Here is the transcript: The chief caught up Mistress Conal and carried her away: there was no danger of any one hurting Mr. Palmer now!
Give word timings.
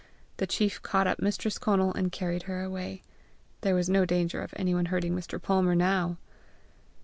The 0.37 0.47
chief 0.47 0.81
caught 0.81 1.05
up 1.05 1.21
Mistress 1.21 1.59
Conal 1.59 1.93
and 1.93 2.11
carried 2.11 2.41
her 2.49 2.63
away: 2.63 3.03
there 3.61 3.75
was 3.75 3.87
no 3.87 4.03
danger 4.03 4.41
of 4.41 4.51
any 4.57 4.73
one 4.73 4.85
hurting 4.85 5.15
Mr. 5.15 5.39
Palmer 5.39 5.75
now! 5.75 6.17